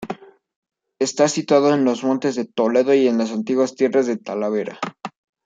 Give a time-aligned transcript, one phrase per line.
[0.99, 4.79] Está situado en los Montes de Toledo y en las antiguas Tierras de Talavera.